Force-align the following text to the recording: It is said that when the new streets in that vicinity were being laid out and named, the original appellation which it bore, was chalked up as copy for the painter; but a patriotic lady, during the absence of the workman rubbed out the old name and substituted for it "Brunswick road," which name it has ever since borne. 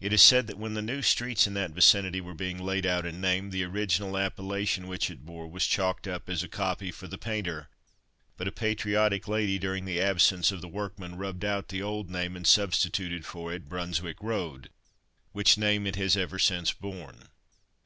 It 0.00 0.14
is 0.14 0.22
said 0.22 0.46
that 0.46 0.56
when 0.56 0.72
the 0.72 0.80
new 0.80 1.02
streets 1.02 1.46
in 1.46 1.52
that 1.52 1.72
vicinity 1.72 2.18
were 2.22 2.32
being 2.32 2.56
laid 2.56 2.86
out 2.86 3.04
and 3.04 3.20
named, 3.20 3.52
the 3.52 3.64
original 3.64 4.16
appellation 4.16 4.86
which 4.86 5.10
it 5.10 5.26
bore, 5.26 5.46
was 5.46 5.66
chalked 5.66 6.08
up 6.08 6.30
as 6.30 6.42
copy 6.46 6.90
for 6.90 7.06
the 7.06 7.18
painter; 7.18 7.68
but 8.38 8.48
a 8.48 8.52
patriotic 8.52 9.28
lady, 9.28 9.58
during 9.58 9.84
the 9.84 10.00
absence 10.00 10.50
of 10.50 10.62
the 10.62 10.66
workman 10.66 11.16
rubbed 11.18 11.44
out 11.44 11.68
the 11.68 11.82
old 11.82 12.08
name 12.08 12.36
and 12.36 12.46
substituted 12.46 13.26
for 13.26 13.52
it 13.52 13.68
"Brunswick 13.68 14.22
road," 14.22 14.70
which 15.32 15.58
name 15.58 15.86
it 15.86 15.96
has 15.96 16.16
ever 16.16 16.38
since 16.38 16.72
borne. 16.72 17.28